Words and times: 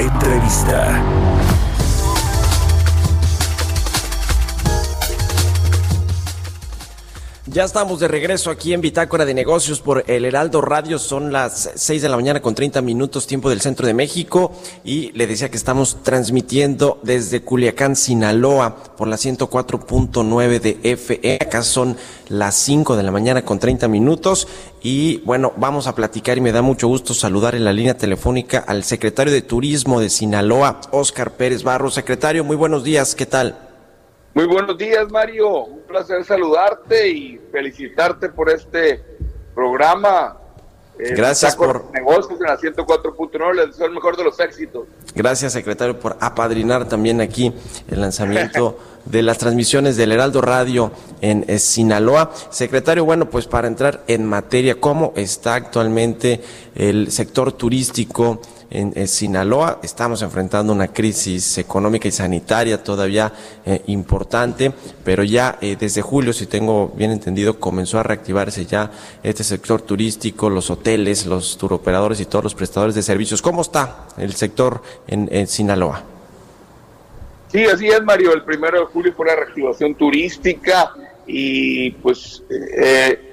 Entrevista. 0.00 1.39
Ya 7.46 7.64
estamos 7.64 8.00
de 8.00 8.06
regreso 8.06 8.50
aquí 8.50 8.74
en 8.74 8.82
Bitácora 8.82 9.24
de 9.24 9.32
Negocios 9.32 9.80
por 9.80 10.04
el 10.06 10.26
Heraldo 10.26 10.60
Radio. 10.60 10.98
Son 10.98 11.32
las 11.32 11.70
6 11.74 12.02
de 12.02 12.08
la 12.10 12.16
mañana 12.16 12.42
con 12.42 12.54
30 12.54 12.82
minutos 12.82 13.26
tiempo 13.26 13.48
del 13.48 13.62
centro 13.62 13.86
de 13.86 13.94
México 13.94 14.52
y 14.84 15.10
le 15.12 15.26
decía 15.26 15.50
que 15.50 15.56
estamos 15.56 16.02
transmitiendo 16.02 17.00
desde 17.02 17.40
Culiacán, 17.40 17.96
Sinaloa 17.96 18.76
por 18.94 19.08
la 19.08 19.16
104.9 19.16 20.60
de 20.60 20.96
FE. 20.98 21.38
Acá 21.40 21.62
son 21.62 21.96
las 22.28 22.56
5 22.56 22.94
de 22.94 23.04
la 23.04 23.10
mañana 23.10 23.42
con 23.42 23.58
30 23.58 23.88
minutos 23.88 24.46
y 24.82 25.22
bueno, 25.24 25.54
vamos 25.56 25.86
a 25.86 25.94
platicar 25.94 26.36
y 26.36 26.42
me 26.42 26.52
da 26.52 26.60
mucho 26.60 26.88
gusto 26.88 27.14
saludar 27.14 27.54
en 27.54 27.64
la 27.64 27.72
línea 27.72 27.96
telefónica 27.96 28.58
al 28.58 28.84
secretario 28.84 29.32
de 29.32 29.40
Turismo 29.40 30.00
de 30.00 30.10
Sinaloa, 30.10 30.82
Oscar 30.90 31.32
Pérez 31.32 31.62
Barro. 31.62 31.90
Secretario, 31.90 32.44
muy 32.44 32.56
buenos 32.56 32.84
días, 32.84 33.14
¿qué 33.14 33.24
tal? 33.24 33.69
Muy 34.32 34.46
buenos 34.46 34.78
días, 34.78 35.10
Mario. 35.10 35.64
Un 35.64 35.80
placer 35.80 36.24
saludarte 36.24 37.08
y 37.08 37.40
felicitarte 37.50 38.28
por 38.28 38.48
este 38.48 39.02
programa. 39.54 40.36
Eh, 41.00 41.14
Gracias 41.16 41.56
por 41.56 41.90
negocios 41.92 42.38
en 42.40 42.46
la 42.46 42.56
104.9. 42.56 43.54
Les 43.54 43.66
deseo 43.68 43.86
el 43.86 43.92
mejor 43.92 44.16
de 44.16 44.24
los 44.24 44.38
éxitos. 44.38 44.86
Gracias, 45.16 45.52
secretario, 45.52 45.98
por 45.98 46.16
apadrinar 46.20 46.88
también 46.88 47.20
aquí 47.20 47.52
el 47.88 48.00
lanzamiento 48.00 48.78
de 49.04 49.22
las 49.22 49.38
transmisiones 49.38 49.96
del 49.96 50.12
Heraldo 50.12 50.40
Radio 50.40 50.92
en 51.20 51.44
eh, 51.48 51.58
Sinaloa. 51.58 52.32
Secretario, 52.50 53.04
bueno, 53.04 53.28
pues 53.28 53.46
para 53.46 53.68
entrar 53.68 54.04
en 54.06 54.26
materia, 54.26 54.80
¿cómo 54.80 55.12
está 55.16 55.54
actualmente 55.54 56.40
el 56.74 57.10
sector 57.10 57.52
turístico? 57.52 58.40
en, 58.70 59.08
Sinaloa. 59.08 59.80
Estamos 59.82 60.22
enfrentando 60.22 60.72
una 60.72 60.88
crisis 60.88 61.58
económica 61.58 62.08
y 62.08 62.12
sanitaria 62.12 62.82
todavía 62.82 63.32
eh, 63.66 63.82
importante, 63.88 64.72
pero 65.04 65.24
ya 65.24 65.58
eh, 65.60 65.76
desde 65.78 66.02
julio, 66.02 66.32
si 66.32 66.46
tengo 66.46 66.92
bien 66.96 67.10
entendido, 67.10 67.58
comenzó 67.58 67.98
a 67.98 68.02
reactivarse 68.02 68.64
ya 68.66 68.90
este 69.22 69.44
sector 69.44 69.82
turístico, 69.82 70.48
los 70.48 70.70
hoteles, 70.70 71.26
los 71.26 71.58
turoperadores 71.58 72.20
y 72.20 72.26
todos 72.26 72.44
los 72.44 72.54
prestadores 72.54 72.94
de 72.94 73.02
servicios. 73.02 73.42
¿Cómo 73.42 73.62
está 73.62 74.06
el 74.16 74.34
sector 74.34 74.82
en, 75.06 75.46
Sinaloa? 75.46 76.19
Sí, 77.50 77.64
así 77.64 77.88
es, 77.88 78.02
Mario. 78.02 78.32
El 78.32 78.44
primero 78.44 78.80
de 78.80 78.86
julio 78.86 79.12
fue 79.12 79.26
la 79.26 79.36
reactivación 79.36 79.94
turística 79.94 80.92
y 81.26 81.90
pues 81.92 82.44
eh, 82.50 83.30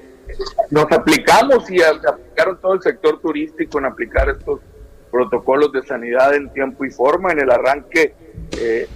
nos 0.71 0.91
aplicamos 0.91 1.69
y 1.69 1.81
aplicaron 1.81 2.59
todo 2.59 2.73
el 2.73 2.81
sector 2.81 3.19
turístico 3.19 3.79
en 3.79 3.85
aplicar 3.85 4.29
estos 4.29 4.59
protocolos 5.11 5.71
de 5.71 5.83
sanidad 5.83 6.33
en 6.35 6.49
tiempo 6.51 6.83
y 6.85 6.89
forma. 6.89 7.31
En 7.31 7.39
el 7.39 7.51
arranque 7.51 8.13
eh, 8.59 8.87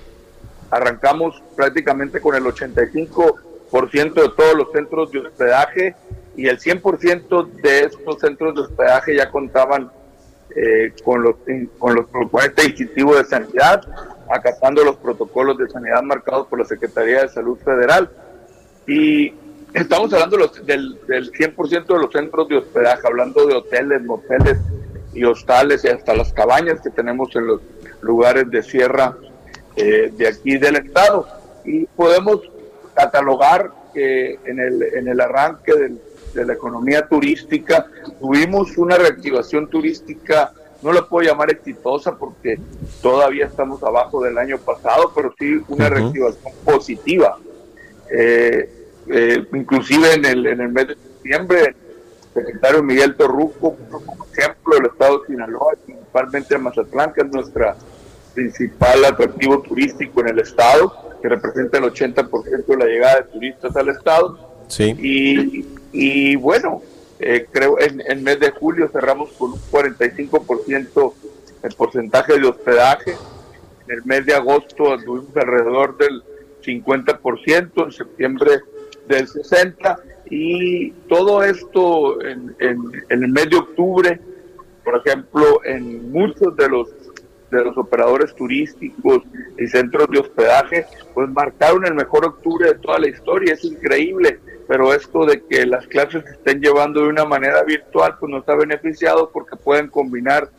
arrancamos 0.71 1.41
prácticamente 1.55 2.19
con 2.19 2.35
el 2.35 2.43
85% 2.43 4.13
de 4.13 4.29
todos 4.29 4.55
los 4.55 4.71
centros 4.71 5.11
de 5.11 5.19
hospedaje 5.19 5.95
y 6.35 6.47
el 6.47 6.59
100% 6.59 7.51
de 7.61 7.79
estos 7.81 8.19
centros 8.19 8.55
de 8.55 8.61
hospedaje 8.61 9.15
ya 9.15 9.29
contaban 9.29 9.91
eh, 10.55 10.93
con 11.03 11.23
los 11.23 11.35
con 11.79 11.95
los 11.95 12.07
protocolos 12.07 12.55
distintivos 12.55 13.17
de 13.17 13.25
sanidad, 13.25 13.83
acatando 14.29 14.83
los 14.83 14.97
protocolos 14.97 15.57
de 15.57 15.69
sanidad 15.69 16.01
marcados 16.03 16.47
por 16.47 16.59
la 16.59 16.65
Secretaría 16.65 17.21
de 17.21 17.29
Salud 17.29 17.57
Federal. 17.57 18.09
Y 18.87 19.33
estamos 19.73 20.13
hablando 20.13 20.37
del, 20.65 20.99
del 21.07 21.31
100% 21.31 21.85
de 21.85 21.99
los 21.99 22.11
centros 22.11 22.47
de 22.49 22.57
hospedaje, 22.57 23.07
hablando 23.07 23.45
de 23.45 23.55
hoteles, 23.55 24.03
moteles, 24.03 24.57
y 25.13 25.23
hostales 25.23 25.83
y 25.83 25.89
hasta 25.89 26.15
las 26.15 26.31
cabañas 26.33 26.81
que 26.81 26.89
tenemos 26.89 27.35
en 27.35 27.47
los 27.47 27.61
lugares 28.01 28.49
de 28.49 28.63
sierra 28.63 29.17
eh, 29.75 30.11
de 30.15 30.27
aquí 30.27 30.57
del 30.57 30.77
estado. 30.77 31.27
Y 31.65 31.85
podemos 31.85 32.41
catalogar 32.93 33.71
que 33.93 34.39
en 34.45 34.59
el, 34.59 34.83
en 34.83 35.07
el 35.07 35.19
arranque 35.19 35.73
de 36.33 36.45
la 36.45 36.53
economía 36.53 37.07
turística 37.07 37.87
tuvimos 38.19 38.77
una 38.77 38.97
reactivación 38.97 39.69
turística, 39.69 40.53
no 40.81 40.91
la 40.91 41.07
puedo 41.07 41.27
llamar 41.27 41.51
exitosa 41.51 42.17
porque 42.17 42.59
todavía 43.01 43.45
estamos 43.45 43.83
abajo 43.83 44.23
del 44.23 44.37
año 44.37 44.57
pasado, 44.57 45.11
pero 45.15 45.33
sí 45.37 45.61
una 45.67 45.89
reactivación 45.89 46.53
positiva. 46.65 47.37
Eh, 48.09 48.69
eh, 49.07 49.47
inclusive 49.53 50.13
en 50.13 50.25
el, 50.25 50.45
en 50.47 50.61
el 50.61 50.69
mes 50.69 50.87
de 50.89 50.95
septiembre, 50.95 51.75
secretario 52.33 52.83
Miguel 52.83 53.15
Torruco, 53.15 53.75
como 53.89 54.25
ejemplo 54.33 54.75
del 54.75 54.85
estado 54.87 55.19
de 55.19 55.27
Sinaloa, 55.27 55.73
principalmente 55.85 56.57
Mazatlán, 56.57 57.13
que 57.13 57.21
es 57.21 57.31
nuestra 57.31 57.75
principal 58.33 59.05
atractivo 59.05 59.61
turístico 59.61 60.21
en 60.21 60.29
el 60.29 60.39
estado, 60.39 60.93
que 61.21 61.29
representa 61.29 61.77
el 61.77 61.85
80% 61.85 62.65
de 62.65 62.77
la 62.77 62.85
llegada 62.85 63.15
de 63.17 63.23
turistas 63.23 63.75
al 63.75 63.89
estado. 63.89 64.39
Sí. 64.67 64.95
Y, 64.97 65.65
y 65.91 66.35
bueno, 66.37 66.81
eh, 67.21 67.45
creo 67.51 67.79
en 67.79 68.01
el 68.05 68.21
mes 68.21 68.39
de 68.39 68.51
julio 68.51 68.89
cerramos 68.91 69.31
con 69.33 69.51
un 69.53 69.59
45% 69.71 71.13
el 71.63 71.75
porcentaje 71.75 72.39
de 72.39 72.47
hospedaje. 72.47 73.15
En 73.87 73.97
el 73.97 74.05
mes 74.05 74.25
de 74.25 74.33
agosto 74.33 74.93
anduvimos 74.93 75.35
alrededor 75.35 75.97
del 75.97 76.23
50%, 76.63 77.85
en 77.85 77.91
septiembre 77.91 78.61
del 79.07 79.27
60% 79.27 80.01
y 80.29 80.91
todo 81.09 81.43
esto 81.43 82.21
en, 82.21 82.55
el 82.59 83.27
mes 83.27 83.49
de 83.49 83.57
octubre, 83.57 84.19
por 84.83 85.01
ejemplo, 85.05 85.63
en 85.65 86.11
muchos 86.11 86.55
de 86.55 86.69
los 86.69 86.87
de 87.51 87.65
los 87.65 87.77
operadores 87.77 88.33
turísticos 88.33 89.23
y 89.59 89.67
centros 89.67 90.07
de 90.09 90.19
hospedaje, 90.19 90.85
pues 91.13 91.29
marcaron 91.31 91.85
el 91.85 91.95
mejor 91.95 92.25
octubre 92.25 92.69
de 92.69 92.75
toda 92.75 92.97
la 92.97 93.09
historia, 93.09 93.53
es 93.55 93.65
increíble, 93.65 94.39
pero 94.71 94.93
esto 94.93 95.25
de 95.25 95.43
que 95.43 95.65
las 95.65 95.85
clases 95.85 96.23
se 96.23 96.31
estén 96.31 96.61
llevando 96.61 97.01
de 97.01 97.09
una 97.09 97.25
manera 97.25 97.61
virtual, 97.63 98.15
pues 98.17 98.31
nos 98.31 98.47
ha 98.47 98.55
beneficiado 98.55 99.29
porque 99.29 99.57
pueden 99.57 99.89
combinar 99.89 100.49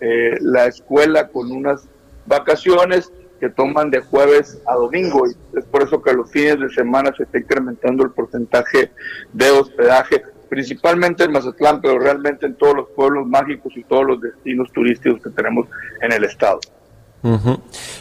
eh, 0.00 0.38
la 0.40 0.64
escuela 0.64 1.28
con 1.28 1.52
unas 1.52 1.86
vacaciones 2.24 3.12
que 3.38 3.50
toman 3.50 3.90
de 3.90 4.00
jueves 4.00 4.58
a 4.66 4.72
domingo 4.72 5.26
y 5.26 5.58
es 5.58 5.66
por 5.66 5.82
eso 5.82 6.00
que 6.00 6.14
los 6.14 6.30
fines 6.30 6.58
de 6.58 6.70
semana 6.70 7.12
se 7.14 7.24
está 7.24 7.40
incrementando 7.40 8.04
el 8.04 8.10
porcentaje 8.12 8.90
de 9.34 9.50
hospedaje, 9.50 10.22
principalmente 10.48 11.24
en 11.24 11.32
Mazatlán, 11.32 11.82
pero 11.82 11.98
realmente 11.98 12.46
en 12.46 12.54
todos 12.54 12.74
los 12.74 12.88
pueblos 12.96 13.26
mágicos 13.26 13.70
y 13.76 13.84
todos 13.84 14.06
los 14.06 14.20
destinos 14.22 14.72
turísticos 14.72 15.22
que 15.22 15.28
tenemos 15.28 15.68
en 16.00 16.12
el 16.12 16.24
estado. 16.24 16.60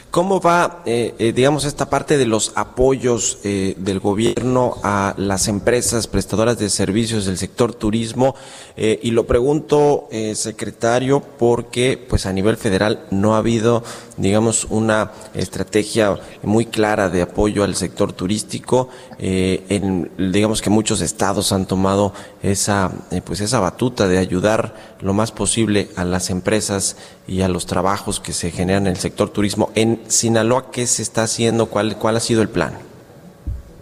¿Cómo 0.09 0.40
va, 0.40 0.84
eh, 0.85 1.13
eh, 1.19 1.34
digamos, 1.34 1.66
esta 1.66 1.90
parte 1.90 2.18
de 2.18 2.25
los 2.25 2.53
apoyos 2.56 3.40
eh, 3.44 3.75
del 3.78 4.00
gobierno 4.00 4.78
a 4.81 5.13
las 5.18 5.50
empresas 5.50 6.07
prestadoras 6.07 6.57
de 6.57 6.69
servicios 6.69 7.25
del 7.25 7.38
sector 7.38 7.73
turismo? 7.73 8.35
y 8.79 9.09
lo 9.09 9.25
pregunto, 9.25 10.07
secretario, 10.35 11.19
porque 11.19 11.97
pues 11.97 12.28
a 12.28 12.32
nivel 12.32 12.58
federal 12.58 13.08
no 13.09 13.34
ha 13.34 13.40
habido, 13.40 13.84
digamos, 14.17 14.67
una 14.70 15.14
estrategia 15.34 16.20
muy 16.43 16.67
clara 16.67 17.09
de 17.09 17.23
apoyo 17.23 17.64
al 17.64 17.73
sector 17.73 18.14
turístico. 18.14 18.90
en, 19.17 20.11
digamos 20.20 20.61
que 20.61 20.70
muchos 20.70 21.02
estados 21.02 21.52
han 21.53 21.66
tomado 21.66 22.14
esa, 22.43 22.91
pues 23.26 23.41
esa 23.41 23.59
batuta 23.59 24.08
de 24.08 24.20
ayudar 24.20 24.76
lo 25.02 25.14
más 25.14 25.32
posible 25.32 25.90
a 25.96 26.05
las 26.05 26.29
empresas 26.29 26.97
y 27.28 27.41
a 27.41 27.49
los 27.49 27.66
trabajos 27.66 28.20
que 28.20 28.32
se 28.32 28.52
generan 28.52 28.87
en 28.87 28.93
el 28.93 28.97
sector 28.99 29.29
turismo. 29.29 29.72
En 29.76 29.97
Sinaloa, 30.08 30.72
¿qué 30.72 30.88
se 30.88 31.02
está 31.02 31.23
haciendo? 31.23 31.67
¿Cuál, 31.67 31.97
cuál 31.97 32.17
ha 32.17 32.20
sido 32.20 32.41
el 32.41 32.49
plan? 32.49 32.73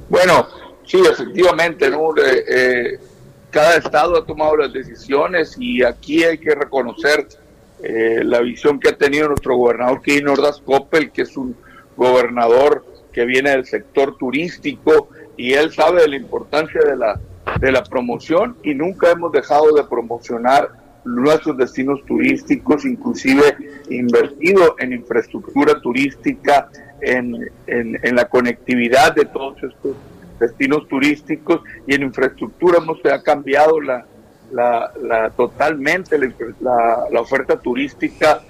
Bueno, 0.10 0.48
sí, 0.86 1.00
efectivamente, 1.00 1.90
¿no? 1.90 2.16
Eh, 2.18 2.46
eh, 2.48 3.00
cada 3.50 3.78
estado 3.78 4.18
ha 4.18 4.26
tomado 4.26 4.58
las 4.58 4.74
decisiones 4.74 5.56
y 5.60 5.84
aquí 5.84 6.24
hay 6.24 6.38
que 6.38 6.54
reconocer 6.54 7.28
eh, 7.84 8.22
la 8.24 8.40
visión 8.42 8.80
que 8.80 8.90
ha 8.90 8.98
tenido 8.98 9.28
nuestro 9.30 9.56
gobernador 9.56 10.02
Ordaz 10.28 10.60
Coppel, 10.62 11.12
que 11.12 11.24
es 11.24 11.38
un 11.38 11.56
gobernador 11.96 12.86
que 13.14 13.26
viene 13.26 13.52
del 13.52 13.66
sector 13.66 14.18
turístico 14.18 15.10
y 15.38 15.54
él 15.54 15.72
sabe 15.72 16.02
de 16.02 16.08
la 16.10 16.16
importancia 16.18 16.82
de 16.82 16.98
la, 16.98 17.20
de 17.60 17.72
la 17.72 17.84
promoción 17.84 18.58
y 18.64 18.74
nunca 18.74 19.12
hemos 19.12 19.32
dejado 19.32 19.74
de 19.74 19.84
promocionar 19.86 20.72
nuestros 21.06 21.58
destinos 21.58 22.04
turísticos, 22.06 22.86
inclusive 22.86 23.56
invertido 23.90 24.76
en 24.80 24.94
infraestructura 24.94 25.80
turística, 25.82 26.70
en, 27.02 27.50
en, 27.68 28.16
la 28.16 28.26
conectividad 28.26 29.14
de 29.14 29.26
todos 29.26 29.62
estos 29.64 29.96
destinos 30.40 30.88
turísticos 30.88 31.62
y 31.86 31.94
en 31.94 32.04
infraestructura. 32.04 32.80
Hemos 32.80 33.00
ha 33.06 33.22
cambiado 33.22 33.80
la, 33.80 34.06
la, 34.52 35.32
totalmente 35.36 36.18
la, 36.60 37.06
la, 37.12 37.22
oferta 37.22 37.60
turística 37.60 38.42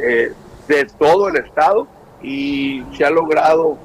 eh, 0.00 0.32
de 0.68 0.86
todo 0.98 1.28
el 1.28 1.36
estado 1.36 1.86
y 2.22 2.82
se 2.96 3.04
ha 3.04 3.10
logrado 3.10 3.78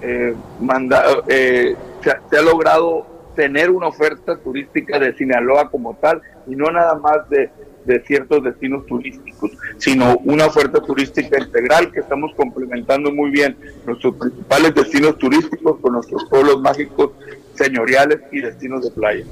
eh, 0.00 0.34
mandar, 0.60 1.04
eh, 1.28 1.76
se, 2.02 2.36
ha 2.36 2.42
logrado 2.42 3.06
tener 3.34 3.70
una 3.70 3.88
oferta 3.88 4.36
turística 4.36 4.98
de 4.98 5.14
Sinaloa 5.14 5.70
como 5.70 5.94
tal 5.94 6.22
y 6.46 6.56
no 6.56 6.70
nada 6.70 6.94
más 6.96 7.28
de, 7.28 7.50
de 7.84 8.00
ciertos 8.04 8.42
destinos 8.42 8.86
turísticos, 8.86 9.52
sino 9.78 10.18
una 10.24 10.46
oferta 10.46 10.80
turística 10.80 11.38
integral 11.38 11.92
que 11.92 12.00
estamos 12.00 12.32
complementando 12.34 13.12
muy 13.12 13.30
bien 13.30 13.56
nuestros 13.86 14.14
principales 14.16 14.74
destinos 14.74 15.18
turísticos 15.18 15.78
con 15.80 15.92
nuestros 15.92 16.24
pueblos 16.26 16.60
mágicos 16.60 17.10
señoriales 17.54 18.20
y 18.32 18.40
destinos 18.40 18.82
de 18.84 18.90
playa. 18.90 19.24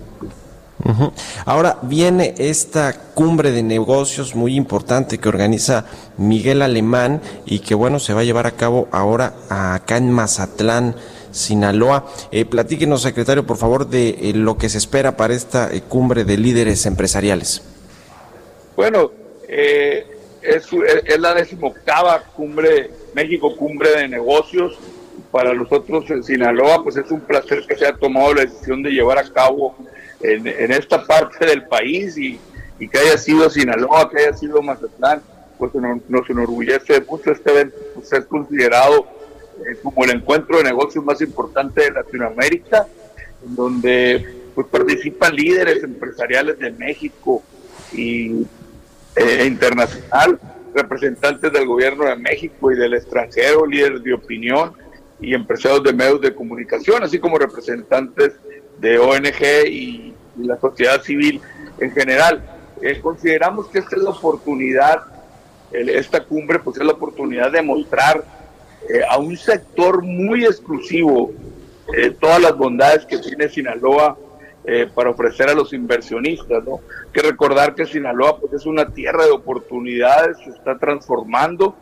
Ahora 1.45 1.79
viene 1.83 2.35
esta 2.39 2.93
cumbre 3.15 3.53
de 3.53 3.63
negocios 3.63 4.35
muy 4.35 4.57
importante 4.57 5.19
que 5.19 5.29
organiza 5.29 5.85
Miguel 6.17 6.61
Alemán 6.61 7.21
y 7.47 7.61
que 7.61 7.77
bueno 7.77 8.01
se 8.01 8.15
va 8.15 8.21
a 8.21 8.25
llevar 8.25 8.49
a 8.49 8.53
cabo 8.53 8.89
ahora 8.91 9.35
acá 9.49 9.97
en 9.97 10.11
Mazatlán. 10.11 10.97
Sinaloa. 11.33 12.07
Eh, 12.31 12.45
platíquenos, 12.45 13.03
secretario, 13.03 13.45
por 13.45 13.57
favor, 13.57 13.89
de 13.89 14.11
eh, 14.11 14.33
lo 14.35 14.57
que 14.57 14.69
se 14.69 14.79
espera 14.79 15.17
para 15.17 15.35
esta 15.35 15.73
eh, 15.73 15.83
cumbre 15.89 16.25
de 16.25 16.37
líderes 16.39 16.87
empresariales. 16.87 17.63
Bueno, 18.77 19.11
es, 19.49 20.05
es, 20.43 21.19
la 21.19 21.35
decimoctava 21.35 22.23
cumbre, 22.37 22.91
México 23.15 23.57
Cumbre 23.57 23.91
de 23.91 24.09
Negocios. 24.09 24.79
Para 25.31 25.55
nosotros 25.55 26.11
en 26.11 26.23
Sinaloa, 26.23 26.83
pues 26.85 26.97
es 26.97 27.11
un 27.11 27.21
placer 27.21 27.65
que 27.67 27.75
se 27.77 27.87
haya 27.87 27.97
tomado 27.97 28.35
la 28.35 28.43
decisión 28.43 28.83
de 28.83 28.91
llevar 28.91 29.19
a 29.19 29.31
cabo 29.31 29.75
en, 30.23 30.73
esta 30.73 31.05
parte 31.05 31.47
del 31.47 31.65
país 31.65 32.17
y, 32.17 32.39
que 32.79 32.99
haya 32.99 33.17
sido 33.17 33.49
Sinaloa, 33.49 34.11
que 34.11 34.19
haya 34.19 34.37
sido 34.37 34.61
Mazatlán, 34.61 35.23
pues 35.57 35.73
nos, 35.75 36.29
enorgullece 36.29 37.01
mucho 37.03 37.31
este 37.31 37.51
evento, 37.51 37.77
pues 37.95 38.13
es 38.13 38.25
considerado 38.25 39.07
eh, 39.61 39.77
como 39.83 40.05
el 40.05 40.11
encuentro 40.11 40.59
de 40.59 40.65
negocios 40.65 41.05
más 41.05 41.21
importante 41.21 41.83
de 41.83 41.91
Latinoamérica, 41.91 42.87
en 43.45 43.55
donde 43.55 44.43
pues 44.55 44.67
participan 44.67 45.35
líderes 45.35 45.83
empresariales 45.83 46.59
de 46.59 46.71
México 46.73 47.43
y 47.93 48.47
eh, 49.17 49.45
internacional, 49.47 50.39
representantes 50.75 51.53
del 51.53 51.67
gobierno 51.67 52.05
de 52.05 52.17
México 52.17 52.73
y 52.73 52.77
del 52.77 52.95
extranjero, 52.95 53.67
líderes 53.67 54.03
de 54.03 54.15
opinión 54.15 54.73
y 55.21 55.35
empresarios 55.35 55.83
de 55.85 55.93
medios 55.93 56.21
de 56.21 56.35
comunicación, 56.35 57.03
así 57.03 57.19
como 57.19 57.39
representantes 57.39 58.33
de 58.79 58.99
ONG 58.99 59.67
y, 59.69 60.15
la 60.39 60.59
sociedad 60.59 61.03
civil 61.03 61.43
en 61.79 61.93
general. 61.93 62.43
Eh, 62.81 62.99
consideramos 63.03 63.69
que 63.69 63.81
esta 63.81 63.97
es 63.97 64.03
la 64.03 64.11
oportunidad, 64.11 65.03
esta 65.71 66.25
cumbre, 66.25 66.59
pues 66.59 66.79
es 66.79 66.85
la 66.85 66.93
oportunidad 66.93 67.53
de 67.53 67.61
mostrar 67.61 68.25
eh, 68.89 69.03
a 69.09 69.19
un 69.19 69.37
sector 69.37 70.03
muy 70.03 70.45
exclusivo 70.45 71.33
todas 72.21 72.41
las 72.41 72.57
bondades 72.57 73.05
que 73.05 73.19
tiene 73.19 73.51
Sinaloa 73.51 74.17
eh, 74.65 74.89
para 74.95 75.11
ofrecer 75.11 75.49
a 75.49 75.55
los 75.55 75.73
inversionistas, 75.73 76.63
¿no? 76.63 76.79
Que 77.13 77.21
recordar 77.21 77.75
que 77.75 77.85
Sinaloa 77.85 78.39
pues 78.39 78.53
es 78.53 78.65
una 78.65 78.87
tierra 78.87 79.25
de 79.25 79.33
oportunidades, 79.33 80.37
se 80.39 80.51
está 80.51 80.79
transformando 80.79 81.75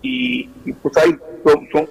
y, 0.00 0.44
pues 0.82 0.96
hay, 0.96 1.18
son, 1.44 1.88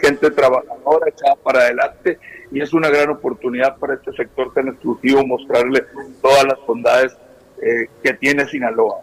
gente 0.00 0.30
trabajadora 0.30 1.10
echada 1.10 1.34
para 1.42 1.60
adelante 1.60 2.18
y 2.50 2.62
es 2.62 2.72
una 2.72 2.88
gran 2.88 3.10
oportunidad 3.10 3.76
para 3.76 3.94
este 3.94 4.12
sector 4.12 4.54
tan 4.54 4.68
exclusivo 4.68 5.26
mostrarle 5.26 5.84
todas 6.22 6.44
las 6.44 6.58
bondades 6.66 7.14
eh, 7.60 7.88
que 8.02 8.14
tiene 8.14 8.48
Sinaloa. 8.48 9.00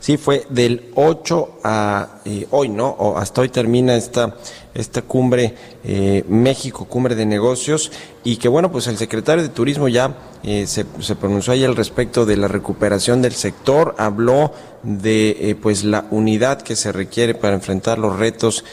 Sí, 0.00 0.16
fue 0.16 0.46
del 0.48 0.90
8 0.94 1.58
a 1.64 2.20
eh, 2.24 2.46
hoy, 2.50 2.68
¿no? 2.68 2.88
O 2.88 3.18
hasta 3.18 3.40
hoy 3.40 3.48
termina 3.48 3.96
esta, 3.96 4.36
esta 4.74 5.02
cumbre 5.02 5.54
eh, 5.84 6.24
México, 6.28 6.84
cumbre 6.84 7.14
de 7.14 7.26
negocios, 7.26 7.90
y 8.22 8.36
que 8.36 8.48
bueno, 8.48 8.70
pues 8.70 8.86
el 8.86 8.96
secretario 8.96 9.42
de 9.42 9.48
Turismo 9.48 9.88
ya 9.88 10.14
eh, 10.44 10.66
se, 10.66 10.86
se, 11.00 11.16
pronunció 11.16 11.52
ahí 11.52 11.64
al 11.64 11.74
respecto 11.74 12.26
de 12.26 12.36
la 12.36 12.46
recuperación 12.46 13.22
del 13.22 13.32
sector, 13.32 13.96
habló 13.98 14.52
de 14.84 15.56
pues 15.60 15.82
la 15.82 16.06
unidad 16.10 16.62
que 16.62 16.76
se 16.76 16.92
requiere 16.92 17.34
para 17.34 17.54
enfrentar 17.54 17.98
los 17.98 18.16
retos, 18.16 18.64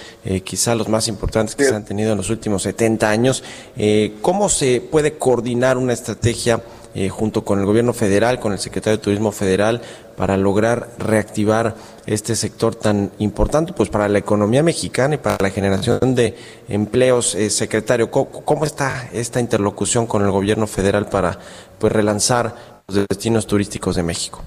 quizá 0.43 0.75
los 0.75 0.87
más 0.87 1.07
importantes 1.07 1.55
que 1.55 1.63
se 1.63 1.73
han 1.73 1.83
tenido 1.83 2.11
en 2.11 2.17
los 2.17 2.29
últimos 2.29 2.61
70 2.61 3.09
años. 3.09 3.43
¿Cómo 4.21 4.47
se 4.49 4.81
puede 4.81 5.17
coordinar 5.17 5.79
una 5.79 5.93
estrategia? 5.93 6.61
Eh, 6.97 7.09
junto 7.09 7.43
con 7.43 7.59
el 7.59 7.65
gobierno 7.65 7.91
federal, 7.91 8.39
con 8.39 8.53
el 8.53 8.57
secretario 8.57 8.95
de 8.95 9.03
Turismo 9.03 9.33
federal, 9.33 9.81
para 10.15 10.37
lograr 10.37 10.87
reactivar 10.97 11.75
este 12.05 12.37
sector 12.37 12.73
tan 12.73 13.11
importante 13.19 13.73
pues 13.73 13.89
para 13.89 14.07
la 14.07 14.17
economía 14.17 14.63
mexicana 14.63 15.15
y 15.15 15.17
para 15.17 15.35
la 15.41 15.49
generación 15.49 16.15
de 16.15 16.35
empleos. 16.69 17.35
Eh, 17.35 17.49
secretario, 17.49 18.09
¿cómo, 18.09 18.63
está 18.63 19.09
esta 19.11 19.41
interlocución 19.41 20.07
con 20.07 20.23
el 20.23 20.31
gobierno 20.31 20.67
federal 20.67 21.09
para 21.09 21.37
pues 21.79 21.91
relanzar 21.91 22.55
los 22.87 23.05
destinos 23.09 23.45
turísticos 23.45 23.97
de 23.97 24.03
México? 24.03 24.41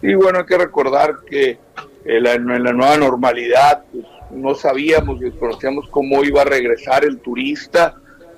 Y 0.00 0.14
bueno, 0.14 0.38
hay 0.38 0.46
que 0.46 0.56
recordar 0.56 1.16
que 1.28 1.58
en 2.06 2.22
la, 2.22 2.32
en 2.32 2.64
la 2.64 2.72
nueva 2.72 2.96
normalidad 2.96 3.84
pues, 3.92 4.06
no 4.30 4.54
sabíamos, 4.54 5.20
desconocíamos 5.20 5.90
cómo 5.90 6.24
iba 6.24 6.40
a 6.40 6.46
regresar 6.46 7.04
el 7.04 7.18
turista 7.18 7.96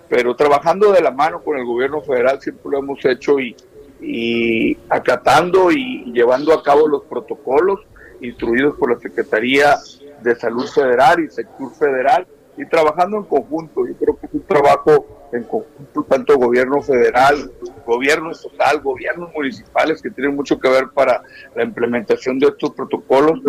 pero 0.08 0.34
trabajando 0.34 0.92
de 0.92 1.00
la 1.00 1.10
mano 1.10 1.42
con 1.42 1.58
el 1.58 1.64
gobierno 1.64 2.00
federal 2.02 2.40
siempre 2.40 2.70
lo 2.70 2.78
hemos 2.78 3.04
hecho 3.04 3.38
y, 3.40 3.56
y 4.00 4.76
acatando 4.88 5.70
y 5.70 6.12
llevando 6.12 6.52
a 6.52 6.62
cabo 6.62 6.86
los 6.88 7.04
protocolos 7.04 7.80
instruidos 8.20 8.76
por 8.76 8.92
la 8.92 9.00
Secretaría 9.00 9.76
de 10.22 10.34
Salud 10.36 10.66
Federal 10.66 11.22
y 11.24 11.30
Sector 11.30 11.74
Federal 11.74 12.26
y 12.56 12.66
trabajando 12.66 13.18
en 13.18 13.24
conjunto. 13.24 13.86
Yo 13.86 13.94
creo 13.94 14.18
que 14.18 14.26
es 14.26 14.34
un 14.34 14.42
trabajo 14.42 15.24
en 15.34 15.44
conjunto, 15.44 16.04
tanto 16.04 16.38
gobierno 16.38 16.81
federal, 16.81 17.50
gobierno 17.84 18.31
estatal, 18.31 18.81
gobiernos 18.81 19.32
municipales 19.34 20.00
que 20.00 20.10
tienen 20.10 20.36
mucho 20.36 20.58
que 20.58 20.69
ver 20.69 20.88
para 20.94 21.22
la 21.54 21.64
implementación 21.64 22.38
de 22.38 22.48
estos 22.48 22.70
protocolos 22.70 23.40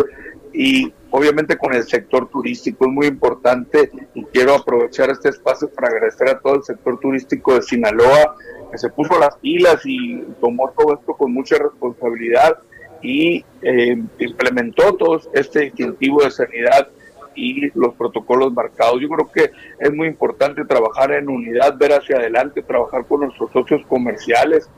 y 0.52 0.92
obviamente 1.10 1.56
con 1.56 1.74
el 1.74 1.84
sector 1.84 2.28
turístico. 2.28 2.86
Es 2.86 2.92
muy 2.92 3.06
importante 3.06 3.90
y 4.14 4.24
quiero 4.24 4.54
aprovechar 4.54 5.10
este 5.10 5.28
espacio 5.28 5.68
para 5.68 5.88
agradecer 5.88 6.28
a 6.28 6.40
todo 6.40 6.56
el 6.56 6.64
sector 6.64 6.98
turístico 6.98 7.54
de 7.54 7.62
Sinaloa 7.62 8.36
que 8.70 8.78
se 8.78 8.88
puso 8.90 9.18
las 9.18 9.36
pilas 9.36 9.80
y 9.84 10.22
tomó 10.40 10.72
todo 10.76 10.94
esto 10.94 11.14
con 11.14 11.32
mucha 11.32 11.56
responsabilidad 11.56 12.58
y 13.00 13.44
eh, 13.62 14.02
implementó 14.18 14.94
todo 14.94 15.20
este 15.34 15.60
distintivo 15.60 16.24
de 16.24 16.30
sanidad 16.32 16.88
y 17.36 17.70
los 17.78 17.94
protocolos 17.94 18.52
marcados. 18.52 19.00
Yo 19.00 19.08
creo 19.08 19.30
que 19.30 19.52
es 19.78 19.92
muy 19.94 20.08
importante 20.08 20.64
trabajar 20.64 21.12
en 21.12 21.28
unidad, 21.28 21.76
ver 21.76 21.92
hacia 21.92 22.16
adelante, 22.16 22.62
trabajar 22.62 23.06
con 23.06 23.20
nuestros 23.20 23.52
socios 23.52 23.82
comerciales, 23.86 24.68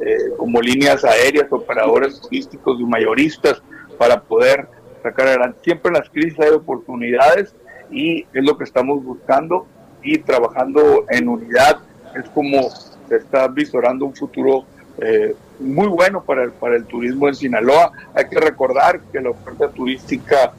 eh, 0.00 0.16
como 0.36 0.60
líneas 0.60 1.04
aéreas, 1.04 1.50
operadores 1.50 2.20
turísticos 2.20 2.78
y 2.80 2.84
mayoristas, 2.84 3.62
para 3.98 4.20
poder 4.20 4.68
sacar 5.02 5.28
adelante. 5.28 5.58
Siempre 5.62 5.88
en 5.88 5.94
las 5.94 6.10
crisis 6.10 6.38
hay 6.40 6.50
oportunidades 6.50 7.54
y 7.90 8.22
es 8.32 8.44
lo 8.44 8.56
que 8.56 8.64
estamos 8.64 9.02
buscando 9.02 9.66
y 10.02 10.18
trabajando 10.18 11.04
en 11.08 11.28
unidad 11.28 11.80
es 12.14 12.28
como 12.30 12.70
se 13.08 13.16
está 13.16 13.48
visorando 13.48 14.06
un 14.06 14.14
futuro 14.14 14.64
eh, 14.98 15.34
muy 15.58 15.88
bueno 15.88 16.22
para 16.22 16.44
el, 16.44 16.52
para 16.52 16.76
el 16.76 16.84
turismo 16.84 17.28
en 17.28 17.34
Sinaloa. 17.34 17.92
Hay 18.14 18.28
que 18.28 18.40
recordar 18.40 19.00
que 19.12 19.20
la 19.20 19.30
oferta 19.30 19.68
turística 19.70 20.52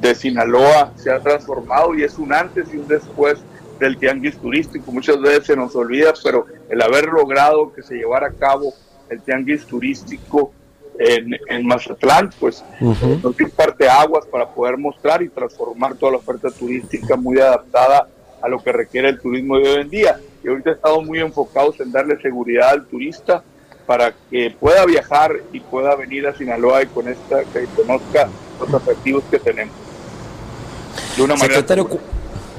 de 0.00 0.14
Sinaloa 0.14 0.92
se 0.96 1.10
ha 1.10 1.20
transformado 1.20 1.94
y 1.94 2.02
es 2.02 2.18
un 2.18 2.32
antes 2.32 2.72
y 2.72 2.78
un 2.78 2.88
después 2.88 3.38
del 3.78 3.96
tianguis 3.96 4.36
turístico. 4.36 4.92
Muchas 4.92 5.20
veces 5.20 5.46
se 5.46 5.56
nos 5.56 5.74
olvida, 5.74 6.12
pero 6.22 6.46
el 6.68 6.80
haber 6.82 7.06
logrado 7.06 7.72
que 7.72 7.82
se 7.82 7.96
llevara 7.96 8.28
a 8.28 8.32
cabo 8.32 8.72
el 9.08 9.20
tianguis 9.20 9.66
turístico 9.66 10.52
en, 10.98 11.66
Mazatlán, 11.66 12.30
pues 12.38 12.64
nos 12.80 13.36
dio 13.36 13.48
parte 13.50 13.88
aguas 13.88 14.26
para 14.26 14.48
poder 14.48 14.78
mostrar 14.78 15.22
y 15.22 15.28
transformar 15.28 15.94
toda 15.96 16.12
la 16.12 16.18
oferta 16.18 16.50
turística 16.50 17.16
muy 17.16 17.40
adaptada 17.40 18.08
a 18.40 18.48
lo 18.48 18.62
que 18.62 18.72
requiere 18.72 19.08
el 19.08 19.20
turismo 19.20 19.58
de 19.58 19.68
hoy 19.68 19.80
en 19.80 19.90
día. 19.90 20.20
Y 20.42 20.48
ahorita 20.48 20.72
estamos 20.72 21.04
muy 21.04 21.18
enfocados 21.18 21.80
en 21.80 21.90
darle 21.90 22.20
seguridad 22.20 22.70
al 22.70 22.86
turista 22.86 23.42
para 23.86 24.14
que 24.30 24.54
pueda 24.58 24.84
viajar 24.86 25.32
y 25.52 25.60
pueda 25.60 25.94
venir 25.96 26.26
a 26.26 26.34
Sinaloa 26.34 26.82
y 26.82 26.86
con 26.86 27.08
esta 27.08 27.44
que 27.44 27.66
conozca 27.76 28.28
los 28.60 28.72
atractivos 28.72 29.24
que 29.30 29.38
tenemos. 29.38 29.83
De 31.16 31.22
una 31.22 31.36
manera 31.36 31.64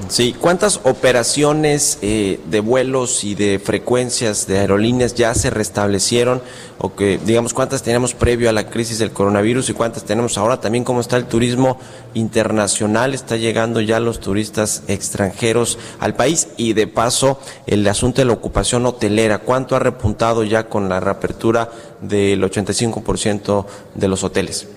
Sí, 0.08 0.36
¿cuántas 0.38 0.80
operaciones 0.84 1.98
eh, 2.00 2.38
de 2.48 2.60
vuelos 2.60 3.24
y 3.24 3.34
de 3.34 3.58
frecuencias 3.58 4.46
de 4.46 4.58
aerolíneas 4.58 5.14
ya 5.14 5.34
se 5.34 5.50
restablecieron? 5.50 6.42
O 6.78 6.94
que, 6.94 7.18
digamos, 7.18 7.52
cuántas 7.54 7.82
teníamos 7.82 8.14
previo 8.14 8.48
a 8.48 8.52
la 8.52 8.68
crisis 8.68 9.00
del 9.00 9.10
coronavirus 9.10 9.70
y 9.70 9.72
cuántas 9.72 10.04
tenemos 10.04 10.38
ahora? 10.38 10.60
También, 10.60 10.84
¿cómo 10.84 11.00
está 11.00 11.16
el 11.16 11.24
turismo 11.24 11.78
internacional? 12.14 13.14
¿Está 13.14 13.36
llegando 13.36 13.80
ya 13.80 13.98
los 13.98 14.20
turistas 14.20 14.84
extranjeros 14.86 15.76
al 15.98 16.14
país? 16.14 16.48
Y 16.56 16.74
de 16.74 16.86
paso, 16.86 17.40
el 17.66 17.86
asunto 17.88 18.20
de 18.20 18.26
la 18.26 18.34
ocupación 18.34 18.86
hotelera, 18.86 19.38
¿cuánto 19.38 19.74
ha 19.74 19.80
repuntado 19.80 20.44
ya 20.44 20.68
con 20.68 20.88
la 20.88 21.00
reapertura 21.00 21.70
del 22.00 22.42
85% 22.44 23.66
de 23.94 24.08
los 24.08 24.22
hoteles? 24.22 24.68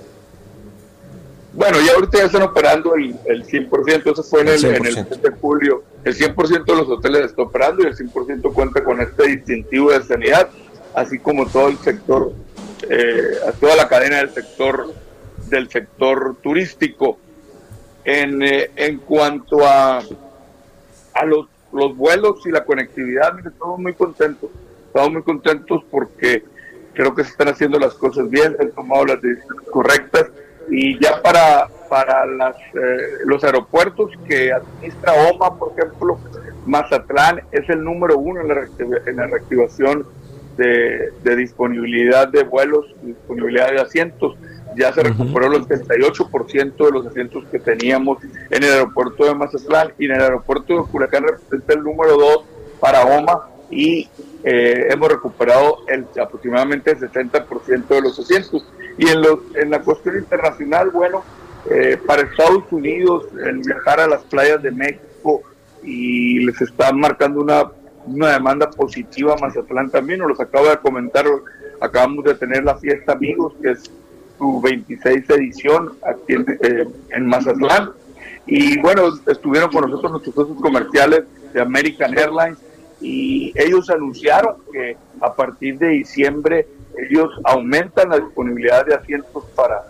Bueno, 1.53 1.77
ya 1.85 1.93
ahorita 1.93 2.19
ya 2.19 2.25
están 2.25 2.43
operando 2.43 2.95
el, 2.95 3.15
el 3.25 3.45
100%, 3.45 4.11
eso 4.11 4.23
fue 4.23 4.41
en 4.41 4.49
el, 4.49 4.65
en 4.65 4.85
el 4.85 4.95
mes 4.95 5.21
de 5.21 5.31
julio. 5.41 5.83
El 6.03 6.15
100% 6.15 6.65
de 6.65 6.75
los 6.75 6.87
hoteles 6.87 7.25
está 7.25 7.41
operando 7.41 7.83
y 7.83 7.87
el 7.87 7.95
100% 7.95 8.53
cuenta 8.53 8.83
con 8.83 9.01
este 9.01 9.27
distintivo 9.27 9.91
de 9.91 10.03
sanidad, 10.03 10.49
así 10.93 11.17
como 11.19 11.47
todo 11.47 11.69
el 11.69 11.77
sector, 11.79 12.33
eh, 12.89 13.39
toda 13.59 13.75
la 13.75 13.87
cadena 13.87 14.17
del 14.17 14.29
sector 14.29 14.93
del 15.47 15.69
sector 15.69 16.37
turístico. 16.41 17.17
En, 18.05 18.41
eh, 18.41 18.71
en 18.75 18.97
cuanto 18.99 19.67
a, 19.67 19.99
a 19.99 21.25
los, 21.25 21.47
los 21.73 21.95
vuelos 21.95 22.45
y 22.45 22.51
la 22.51 22.63
conectividad, 22.63 23.33
mire, 23.33 23.49
estamos 23.49 23.79
muy 23.79 23.93
contentos. 23.93 24.49
Estamos 24.87 25.11
muy 25.11 25.23
contentos 25.23 25.83
porque 25.91 26.43
creo 26.93 27.13
que 27.13 27.23
se 27.23 27.31
están 27.31 27.49
haciendo 27.49 27.77
las 27.79 27.93
cosas 27.95 28.29
bien, 28.29 28.55
se 28.55 28.63
han 28.63 28.71
tomado 28.71 29.05
las 29.05 29.21
decisiones 29.21 29.67
correctas 29.71 30.27
y 30.69 30.99
ya 30.99 31.21
para, 31.21 31.67
para 31.89 32.25
las, 32.25 32.55
eh, 32.73 33.19
los 33.25 33.43
aeropuertos 33.43 34.11
que 34.27 34.53
administra 34.53 35.13
OMA, 35.31 35.57
por 35.57 35.73
ejemplo, 35.77 36.19
Mazatlán 36.65 37.41
es 37.51 37.67
el 37.69 37.83
número 37.83 38.17
uno 38.17 38.41
en 38.41 38.47
la, 38.47 38.67
en 39.05 39.15
la 39.15 39.27
reactivación 39.27 40.05
de, 40.59 41.35
disponibilidad 41.35 42.27
de 42.27 42.43
vuelos, 42.43 42.85
disponibilidad 43.01 43.71
de 43.71 43.81
asientos. 43.81 44.35
Ya 44.75 44.93
se 44.93 45.01
recuperó 45.01 45.47
el 45.55 45.65
78% 45.65 46.85
de 46.85 46.91
los 46.91 47.07
asientos 47.07 47.45
que 47.51 47.59
teníamos 47.59 48.19
en 48.23 48.63
el 48.63 48.71
aeropuerto 48.71 49.25
de 49.25 49.33
Mazatlán 49.33 49.93
y 49.97 50.05
en 50.05 50.11
el 50.11 50.21
aeropuerto 50.21 50.75
de 50.75 50.91
Culiacán 50.91 51.23
representa 51.23 51.73
el 51.73 51.83
número 51.83 52.17
dos 52.17 52.43
para 52.79 53.03
OMA 53.03 53.47
y 53.71 54.09
eh, 54.43 54.87
hemos 54.89 55.09
recuperado 55.09 55.79
el, 55.87 56.05
aproximadamente 56.21 56.91
el 56.91 56.99
60% 56.99 57.87
de 57.87 58.01
los 58.01 58.19
asientos. 58.19 58.65
Y 58.99 59.07
en, 59.07 59.21
los, 59.21 59.39
en 59.55 59.69
la 59.71 59.79
cuestión 59.81 60.17
internacional, 60.17 60.89
bueno, 60.89 61.23
eh, 61.71 61.97
para 62.05 62.23
Estados 62.23 62.65
Unidos, 62.69 63.27
el 63.45 63.59
viajar 63.59 64.01
a 64.01 64.07
las 64.07 64.23
playas 64.23 64.61
de 64.61 64.71
México 64.71 65.41
y 65.81 66.45
les 66.45 66.59
está 66.59 66.91
marcando 66.91 67.39
una, 67.39 67.63
una 68.05 68.33
demanda 68.33 68.69
positiva 68.69 69.35
a 69.35 69.37
Mazatlán 69.37 69.89
también, 69.89 70.19
nos 70.19 70.27
los 70.27 70.39
acabo 70.41 70.67
de 70.67 70.77
comentar, 70.79 71.25
acabamos 71.79 72.25
de 72.25 72.35
tener 72.35 72.65
la 72.65 72.75
fiesta 72.75 73.13
Amigos, 73.13 73.53
que 73.61 73.71
es 73.71 73.89
su 74.37 74.59
26 74.59 75.29
edición 75.29 75.93
aquí 76.05 76.33
eh, 76.33 76.85
en 77.11 77.25
Mazatlán. 77.25 77.91
Y 78.45 78.81
bueno, 78.81 79.13
estuvieron 79.27 79.71
con 79.71 79.89
nosotros 79.89 80.11
nuestros 80.11 80.35
socios 80.35 80.61
comerciales 80.61 81.23
de 81.53 81.61
American 81.61 82.17
Airlines 82.17 82.57
y 83.01 83.53
ellos 83.55 83.89
anunciaron 83.89 84.57
que 84.71 84.97
a 85.21 85.33
partir 85.33 85.77
de 85.77 85.89
diciembre 85.89 86.67
ellos 86.97 87.29
aumentan 87.43 88.09
la 88.09 88.19
disponibilidad 88.19 88.85
de 88.85 88.95
asientos 88.95 89.45
para, 89.55 89.85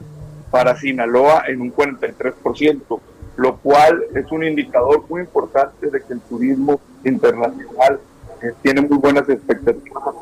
para 0.51 0.77
Sinaloa 0.77 1.43
en 1.47 1.61
un 1.61 1.73
43%, 1.73 2.99
lo 3.37 3.57
cual 3.57 4.03
es 4.15 4.31
un 4.31 4.43
indicador 4.43 5.03
muy 5.09 5.21
importante 5.21 5.89
de 5.89 6.01
que 6.01 6.13
el 6.13 6.21
turismo 6.21 6.79
internacional 7.03 7.99
eh, 8.41 8.53
tiene 8.61 8.81
muy 8.81 8.97
buenas 8.97 9.27
expectativas 9.27 10.15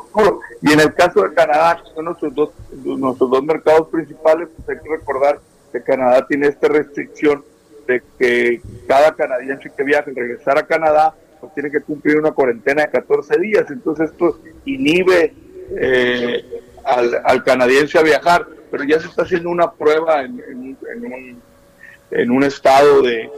Y 0.62 0.72
en 0.72 0.80
el 0.80 0.94
caso 0.94 1.22
de 1.22 1.34
Canadá, 1.34 1.82
que 1.84 1.94
son 1.94 2.06
nuestros 2.06 2.34
dos, 2.34 2.50
nuestros 2.84 3.30
dos 3.30 3.44
mercados 3.44 3.90
principales, 3.90 4.50
pues 4.56 4.70
hay 4.70 4.84
que 4.84 4.96
recordar 4.96 5.40
que 5.72 5.84
Canadá 5.84 6.26
tiene 6.26 6.48
esta 6.48 6.68
restricción 6.68 7.44
de 7.86 8.02
que 8.18 8.62
cada 8.88 9.16
canadiense 9.16 9.72
que 9.76 9.84
viaje 9.84 10.12
regresar 10.16 10.58
a 10.58 10.66
Canadá 10.66 11.14
pues 11.40 11.54
tiene 11.54 11.72
que 11.72 11.82
cumplir 11.82 12.18
una 12.18 12.32
cuarentena 12.32 12.84
de 12.84 12.92
14 12.92 13.40
días. 13.40 13.70
Entonces 13.70 14.12
esto 14.12 14.40
inhibe 14.66 15.34
eh, 15.76 16.46
al, 16.84 17.44
canadiense 17.44 17.98
a 17.98 18.04
viajar, 18.04 18.48
pero 18.72 18.84
ya 18.84 19.00
se 19.00 19.08
está 19.08 19.24
haciendo 19.24 19.50
una 19.50 19.72
prueba 19.72 20.24
en, 20.24 20.34
un, 20.34 21.42
en 22.12 22.32
un, 22.32 22.44
estado 22.44 23.02
de, 23.02 23.30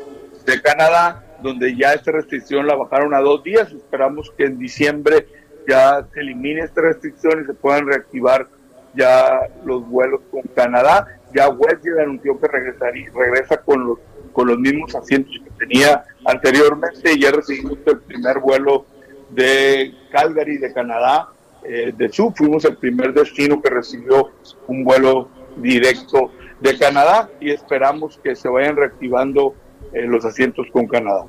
de, 0.46 0.62
Canadá 0.62 1.24
donde 1.42 1.76
ya 1.76 1.94
esta 1.94 2.12
restricción 2.12 2.68
la 2.68 2.76
bajaron 2.76 3.14
a 3.14 3.20
dos 3.20 3.44
días. 3.44 3.72
Esperamos 3.72 4.32
que 4.38 4.46
en 4.46 4.60
diciembre 4.60 5.28
ya 5.68 6.06
se 6.14 6.20
elimine 6.20 6.62
esta 6.62 6.82
restricción 6.82 7.42
y 7.42 7.46
se 7.46 7.54
puedan 7.54 7.88
reactivar 7.88 8.48
ya 8.96 9.42
los 9.66 9.88
vuelos 9.88 10.22
con 10.32 10.42
Canadá. 10.56 11.08
Ya 11.34 11.50
WestJet 11.50 12.00
anunció 12.00 12.40
que 12.40 12.48
regresaría, 12.48 13.10
regresa 13.14 13.58
con 13.58 13.86
los 13.86 14.00
con 14.32 14.48
los 14.48 14.58
mismos 14.58 14.96
asientos 14.96 15.36
que 15.44 15.66
tenía 15.66 16.04
anteriormente 16.26 17.14
y 17.14 17.22
ya 17.22 17.32
recibimos 17.32 17.78
el 17.86 18.00
primer 18.00 18.40
vuelo 18.40 18.86
de 19.30 19.94
Calgary, 20.12 20.58
de 20.58 20.74
Canadá, 20.74 21.30
eh, 21.64 21.94
de 21.96 22.10
Sur. 22.10 22.34
Fuimos 22.36 22.66
el 22.66 22.78
primer 22.78 23.14
destino 23.14 23.62
que 23.62 23.70
recibió 23.70 24.32
un 24.68 24.84
vuelo 24.84 25.30
directo 25.58 26.32
de 26.60 26.78
Canadá 26.78 27.30
y 27.40 27.52
esperamos 27.52 28.20
que 28.24 28.36
se 28.36 28.50
vayan 28.50 28.76
reactivando 28.76 29.54
eh, 29.94 30.04
los 30.04 30.26
asientos 30.26 30.68
con 30.72 30.88
Canadá. 30.88 31.26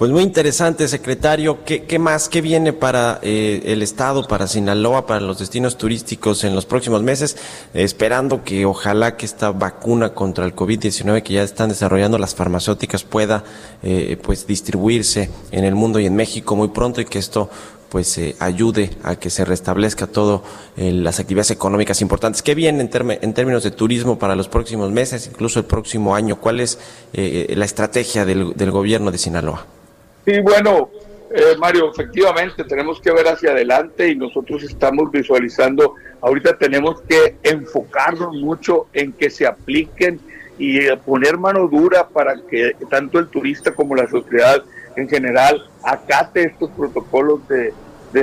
Pues 0.00 0.10
muy 0.12 0.22
interesante, 0.22 0.88
secretario. 0.88 1.62
¿Qué, 1.62 1.98
más? 1.98 2.30
¿Qué 2.30 2.40
viene 2.40 2.72
para 2.72 3.18
eh, 3.20 3.60
el 3.66 3.82
Estado, 3.82 4.26
para 4.26 4.46
Sinaloa, 4.46 5.04
para 5.04 5.20
los 5.20 5.40
destinos 5.40 5.76
turísticos 5.76 6.42
en 6.44 6.54
los 6.54 6.64
próximos 6.64 7.02
meses? 7.02 7.36
esperando 7.74 8.42
que 8.42 8.64
ojalá 8.64 9.18
que 9.18 9.26
esta 9.26 9.50
vacuna 9.50 10.14
contra 10.14 10.46
el 10.46 10.56
COVID-19 10.56 11.22
que 11.22 11.34
ya 11.34 11.42
están 11.42 11.68
desarrollando 11.68 12.16
las 12.16 12.34
farmacéuticas 12.34 13.04
pueda 13.04 13.44
eh, 13.82 14.16
pues 14.22 14.46
distribuirse 14.46 15.28
en 15.50 15.64
el 15.64 15.74
mundo 15.74 16.00
y 16.00 16.06
en 16.06 16.16
México 16.16 16.56
muy 16.56 16.68
pronto 16.68 17.02
y 17.02 17.04
que 17.04 17.18
esto 17.18 17.50
pues 17.90 18.16
eh, 18.16 18.36
ayude 18.38 18.92
a 19.02 19.16
que 19.16 19.28
se 19.28 19.44
restablezca 19.44 20.06
todo 20.06 20.42
las 20.78 21.20
actividades 21.20 21.50
económicas 21.50 22.00
importantes. 22.00 22.40
¿Qué 22.40 22.54
viene 22.54 22.88
en, 22.90 23.18
en, 23.20 23.34
términos 23.34 23.64
de 23.64 23.70
turismo 23.70 24.18
para 24.18 24.34
los 24.34 24.48
próximos 24.48 24.90
meses, 24.90 25.26
incluso 25.26 25.58
el 25.58 25.66
próximo 25.66 26.14
año? 26.14 26.40
¿Cuál 26.40 26.60
es 26.60 26.78
la 27.12 27.66
estrategia 27.66 28.24
del, 28.24 28.54
del 28.56 28.70
gobierno 28.70 29.10
de 29.10 29.18
Sinaloa? 29.18 29.66
Sí, 30.24 30.40
bueno, 30.40 30.90
eh, 31.32 31.56
Mario, 31.58 31.90
efectivamente 31.92 32.64
tenemos 32.64 33.00
que 33.00 33.12
ver 33.12 33.28
hacia 33.28 33.52
adelante 33.52 34.08
y 34.08 34.16
nosotros 34.16 34.62
estamos 34.64 35.10
visualizando, 35.10 35.94
ahorita 36.20 36.58
tenemos 36.58 37.00
que 37.02 37.36
enfocarnos 37.42 38.34
mucho 38.34 38.88
en 38.92 39.12
que 39.12 39.30
se 39.30 39.46
apliquen 39.46 40.20
y 40.58 40.90
poner 41.06 41.38
mano 41.38 41.68
dura 41.68 42.08
para 42.08 42.34
que 42.50 42.72
tanto 42.90 43.18
el 43.18 43.28
turista 43.28 43.72
como 43.72 43.94
la 43.94 44.08
sociedad 44.08 44.62
en 44.96 45.08
general 45.08 45.70
acate 45.84 46.44
estos 46.44 46.70
protocolos 46.70 47.40
de, 47.48 47.72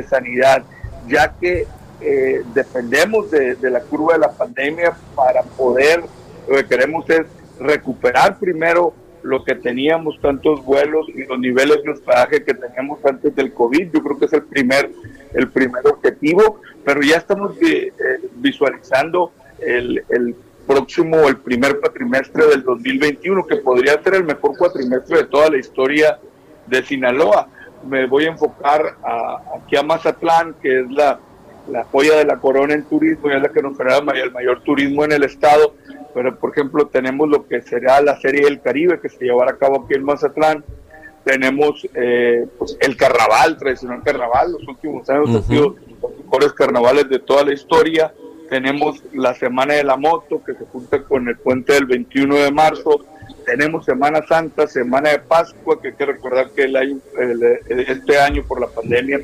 sanidad, 0.04 0.64
ya 1.08 1.34
que 1.40 1.66
eh, 2.02 2.44
dependemos 2.54 3.32
de, 3.32 3.56
de 3.56 3.72
la 3.72 3.80
curva 3.80 4.14
de 4.14 4.20
la 4.20 4.32
pandemia 4.32 4.96
para 5.16 5.42
poder, 5.42 6.04
lo 6.48 6.58
que 6.58 6.66
queremos 6.66 7.10
es 7.10 7.26
recuperar 7.60 8.38
primero 8.38 8.94
lo 9.28 9.44
que 9.44 9.56
teníamos, 9.56 10.20
tantos 10.22 10.64
vuelos 10.64 11.08
y 11.10 11.26
los 11.26 11.38
niveles 11.40 11.84
de 11.84 11.92
hospedaje 11.92 12.44
que 12.44 12.54
teníamos 12.54 13.04
antes 13.06 13.36
del 13.36 13.54
COVID. 13.54 13.90
Yo 13.94 14.02
creo 14.02 14.18
que 14.18 14.26
es 14.26 14.34
el 14.34 14.44
primer, 14.44 14.90
el 15.34 15.50
primer 15.50 15.86
objetivo, 15.86 16.62
pero 16.86 17.02
ya 17.02 17.18
estamos 17.18 17.56
eh, 17.62 17.92
visualizando 18.36 19.32
el, 19.60 20.04
el 20.10 20.36
próximo, 20.66 21.28
el 21.28 21.38
primer 21.38 21.80
cuatrimestre 21.80 22.48
del 22.48 22.64
2021, 22.64 23.46
que 23.46 23.58
podría 23.58 24.02
ser 24.02 24.16
el 24.16 24.24
mejor 24.24 24.58
cuatrimestre 24.58 25.18
de 25.18 25.24
toda 25.26 25.50
la 25.50 25.58
historia 25.58 26.20
de 26.66 26.84
Sinaloa. 26.84 27.50
Me 27.86 28.06
voy 28.08 28.26
a 28.26 28.30
enfocar 28.30 28.98
aquí 29.56 29.76
a 29.76 29.84
Mazatlán, 29.84 30.56
que 30.62 30.82
es 30.82 30.92
la, 30.92 31.20
la 31.70 31.84
joya 31.86 32.16
de 32.16 32.26
la 32.26 32.38
corona 32.38 32.74
en 32.74 32.84
turismo 32.84 33.30
y 33.30 33.36
es 33.36 33.42
la 33.42 33.50
que 33.50 33.62
nos 33.62 33.78
genera 33.78 33.98
el 33.98 34.32
mayor 34.32 34.62
turismo 34.62 35.04
en 35.04 35.12
el 35.12 35.24
estado 35.24 35.74
pero 36.18 36.36
por 36.36 36.50
ejemplo 36.50 36.88
tenemos 36.88 37.30
lo 37.30 37.48
que 37.48 37.62
será 37.62 38.02
la 38.02 38.20
Serie 38.20 38.46
del 38.46 38.60
Caribe 38.60 39.00
que 39.00 39.08
se 39.08 39.24
llevará 39.24 39.52
a 39.52 39.58
cabo 39.58 39.84
aquí 39.84 39.94
en 39.94 40.04
Mazatlán, 40.04 40.66
tenemos 41.24 41.88
eh, 41.94 42.48
pues, 42.58 42.76
el 42.80 42.98
carnaval, 42.98 43.56
tradicional 43.56 44.02
carnaval, 44.04 44.54
los 44.54 44.68
últimos 44.68 45.08
años 45.12 45.30
han 45.30 45.44
sido 45.44 45.76
los 46.02 46.18
mejores 46.18 46.54
carnavales 46.54 47.08
de 47.08 47.20
toda 47.20 47.46
la 47.46 47.54
historia, 47.54 48.12
tenemos 48.50 49.04
la 49.14 49.36
Semana 49.36 49.76
de 49.76 49.84
la 49.84 49.96
Moto 49.96 50.42
que 50.44 50.56
se 50.56 50.66
junta 50.66 51.04
con 51.04 51.28
el 51.28 51.38
puente 51.38 51.74
del 51.74 51.86
21 51.86 52.36
de 52.36 52.52
marzo, 52.52 53.06
tenemos 53.46 53.86
Semana 53.86 54.26
Santa, 54.28 54.66
Semana 54.66 55.12
de 55.12 55.20
Pascua, 55.20 55.80
que 55.80 55.90
hay 55.90 55.94
que 55.94 56.06
recordar 56.08 56.50
que 56.50 56.64
el 56.64 56.78
año, 56.78 56.98
este 57.70 58.18
año 58.18 58.44
por 58.48 58.60
la 58.60 58.68
pandemia 58.70 59.20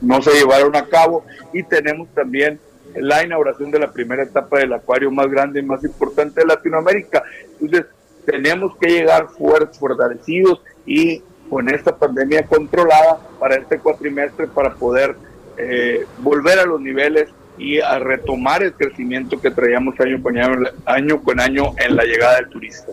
no 0.00 0.22
se 0.22 0.30
llevaron 0.34 0.76
a 0.76 0.86
cabo, 0.86 1.24
y 1.52 1.64
tenemos 1.64 2.06
también 2.14 2.60
la 2.96 3.24
inauguración 3.24 3.70
de 3.70 3.78
la 3.78 3.92
primera 3.92 4.22
etapa 4.22 4.58
del 4.58 4.72
acuario 4.72 5.10
más 5.10 5.28
grande 5.28 5.60
y 5.60 5.62
más 5.62 5.82
importante 5.84 6.40
de 6.40 6.46
Latinoamérica. 6.46 7.22
Entonces, 7.60 7.86
tenemos 8.24 8.76
que 8.76 8.88
llegar 8.88 9.28
fuertes, 9.28 9.78
fortalecidos 9.78 10.60
y 10.86 11.22
con 11.50 11.68
esta 11.68 11.96
pandemia 11.96 12.46
controlada 12.46 13.18
para 13.38 13.56
este 13.56 13.78
cuatrimestre 13.78 14.46
para 14.46 14.74
poder 14.74 15.16
eh, 15.58 16.06
volver 16.18 16.58
a 16.58 16.64
los 16.64 16.80
niveles 16.80 17.28
y 17.58 17.80
a 17.80 17.98
retomar 17.98 18.62
el 18.62 18.72
crecimiento 18.72 19.40
que 19.40 19.50
traíamos 19.50 19.98
año 20.00 20.22
con 20.22 20.38
año, 20.38 20.70
año, 20.86 21.22
con 21.22 21.40
año 21.40 21.74
en 21.76 21.96
la 21.96 22.04
llegada 22.04 22.36
del 22.36 22.48
turista. 22.48 22.92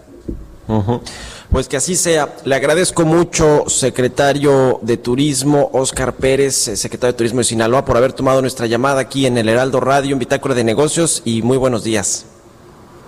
Pues 1.52 1.68
que 1.68 1.78
así 1.78 1.96
sea. 1.96 2.36
Le 2.46 2.54
agradezco 2.54 3.06
mucho, 3.06 3.66
secretario 3.68 4.80
de 4.84 4.98
Turismo, 4.98 5.72
Oscar 5.74 6.14
Pérez, 6.14 6.68
eh, 6.68 6.78
secretario 6.78 7.14
de 7.14 7.18
Turismo 7.18 7.40
de 7.40 7.46
Sinaloa, 7.46 7.86
por 7.86 7.98
haber 7.98 8.14
tomado 8.14 8.42
nuestra 8.42 8.68
llamada 8.68 9.02
aquí 9.02 9.26
en 9.26 9.36
el 9.38 9.50
Heraldo 9.50 9.80
Radio, 9.80 10.14
en 10.14 10.20
Bitácora 10.20 10.54
de 10.54 10.64
Negocios, 10.64 11.24
y 11.26 11.42
muy 11.42 11.58
buenos 11.58 11.84
días. 11.84 12.28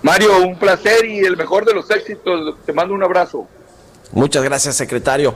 Mario, 0.02 0.40
un 0.40 0.58
placer 0.58 1.06
y 1.06 1.20
el 1.20 1.38
mejor 1.38 1.66
de 1.66 1.76
los 1.76 1.90
éxitos. 1.92 2.56
Te 2.66 2.74
mando 2.74 2.96
un 2.96 3.04
abrazo. 3.04 3.48
Muchas 4.12 4.44
gracias, 4.44 4.76
secretario. 4.76 5.36